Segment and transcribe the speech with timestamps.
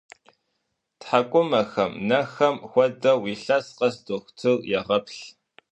[0.99, 5.21] ТхьэкӀумэхэм, нэхэм хуэдэу, илъэс къэс дохутыр егъэплъ.